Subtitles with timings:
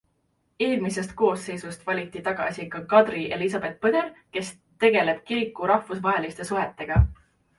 [0.67, 4.49] Eelmisest koosseisust valiti tagasi ka Kadri Eliisabet Põder, kes
[4.85, 7.01] tegeleb kiriku rahvusvaheliste suhetega.